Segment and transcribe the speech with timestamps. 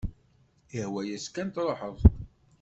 [0.77, 1.97] Ihwa-yas kan truḥ-d.